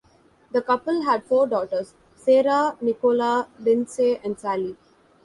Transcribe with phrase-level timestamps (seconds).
[0.51, 4.75] The couple had four daughters: Sarah, Nicola, Lindsay and Sally.